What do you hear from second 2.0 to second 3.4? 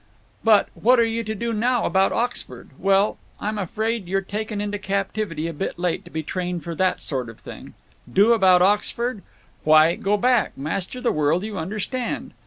Oxford? Well,